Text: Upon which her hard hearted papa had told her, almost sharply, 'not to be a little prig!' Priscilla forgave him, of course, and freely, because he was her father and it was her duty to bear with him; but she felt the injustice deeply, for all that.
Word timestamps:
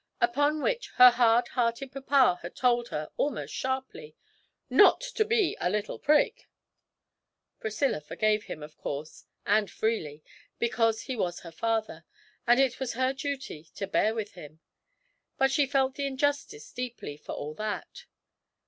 Upon 0.19 0.63
which 0.63 0.87
her 0.95 1.11
hard 1.11 1.49
hearted 1.49 1.91
papa 1.91 2.39
had 2.41 2.55
told 2.55 2.87
her, 2.87 3.11
almost 3.17 3.53
sharply, 3.53 4.15
'not 4.67 4.99
to 4.99 5.23
be 5.23 5.55
a 5.61 5.69
little 5.69 5.99
prig!' 5.99 6.47
Priscilla 7.59 8.01
forgave 8.01 8.45
him, 8.45 8.63
of 8.63 8.75
course, 8.77 9.25
and 9.45 9.69
freely, 9.69 10.23
because 10.57 11.01
he 11.03 11.15
was 11.15 11.41
her 11.41 11.51
father 11.51 12.03
and 12.47 12.59
it 12.59 12.79
was 12.79 12.93
her 12.93 13.13
duty 13.13 13.69
to 13.75 13.85
bear 13.85 14.15
with 14.15 14.31
him; 14.31 14.59
but 15.37 15.51
she 15.51 15.67
felt 15.67 15.93
the 15.93 16.07
injustice 16.07 16.71
deeply, 16.71 17.15
for 17.15 17.33
all 17.33 17.53
that. 17.53 18.05